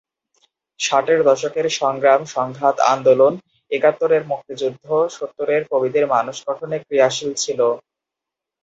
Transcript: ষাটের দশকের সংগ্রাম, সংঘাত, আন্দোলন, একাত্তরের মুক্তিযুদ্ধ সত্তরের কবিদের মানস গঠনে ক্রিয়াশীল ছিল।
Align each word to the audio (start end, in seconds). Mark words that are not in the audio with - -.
ষাটের 0.79 1.19
দশকের 1.29 1.67
সংগ্রাম, 1.79 2.21
সংঘাত, 2.35 2.75
আন্দোলন, 2.93 3.33
একাত্তরের 3.71 4.23
মুক্তিযুদ্ধ 4.31 4.85
সত্তরের 5.15 5.61
কবিদের 5.71 6.05
মানস 6.13 6.37
গঠনে 6.47 6.77
ক্রিয়াশীল 6.85 7.31
ছিল। 7.43 7.59